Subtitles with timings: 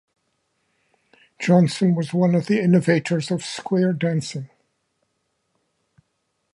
[1.37, 4.49] Johnson was one of the innovators of square dancing.